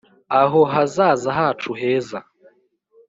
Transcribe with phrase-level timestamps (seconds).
[0.41, 2.19] Aho hazaza hacu heza